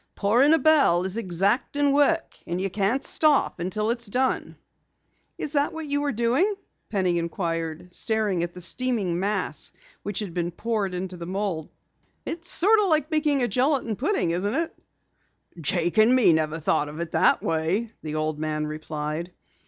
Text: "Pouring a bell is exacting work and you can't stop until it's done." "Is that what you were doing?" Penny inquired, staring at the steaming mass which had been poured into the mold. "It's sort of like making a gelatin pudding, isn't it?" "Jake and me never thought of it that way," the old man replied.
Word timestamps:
"Pouring 0.15 0.51
a 0.51 0.57
bell 0.57 1.03
is 1.03 1.15
exacting 1.15 1.93
work 1.93 2.35
and 2.47 2.59
you 2.59 2.71
can't 2.71 3.03
stop 3.03 3.59
until 3.59 3.91
it's 3.91 4.07
done." 4.07 4.55
"Is 5.37 5.51
that 5.51 5.73
what 5.73 5.85
you 5.85 6.01
were 6.01 6.11
doing?" 6.11 6.55
Penny 6.89 7.19
inquired, 7.19 7.93
staring 7.93 8.41
at 8.41 8.55
the 8.55 8.61
steaming 8.61 9.19
mass 9.19 9.71
which 10.01 10.17
had 10.17 10.33
been 10.33 10.49
poured 10.49 10.95
into 10.95 11.17
the 11.17 11.27
mold. 11.27 11.69
"It's 12.25 12.49
sort 12.49 12.79
of 12.79 12.89
like 12.89 13.11
making 13.11 13.43
a 13.43 13.47
gelatin 13.47 13.95
pudding, 13.95 14.31
isn't 14.31 14.55
it?" 14.55 14.75
"Jake 15.61 15.99
and 15.99 16.15
me 16.15 16.33
never 16.33 16.59
thought 16.59 16.89
of 16.89 16.99
it 16.99 17.11
that 17.11 17.43
way," 17.43 17.91
the 18.01 18.15
old 18.15 18.39
man 18.39 18.65
replied. 18.65 19.31